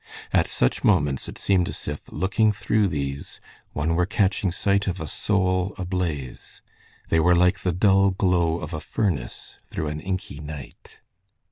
[0.33, 3.39] At such moments it seemed as if, looking through these,
[3.73, 6.59] one were catching sight of a soul ablaze.
[7.09, 11.01] They were like the dull glow of a furnace through an inky night.